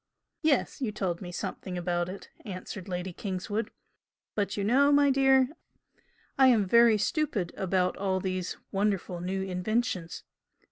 [0.41, 3.69] "Yes, you told me something about it" answered Lady Kingswood
[4.33, 5.49] "But you know, my dear,
[6.39, 10.23] I am very stupid about all these wonderful new inventions.